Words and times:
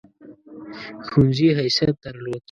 ښوونځي 1.07 1.49
حیثیت 1.57 1.95
درلود. 2.03 2.39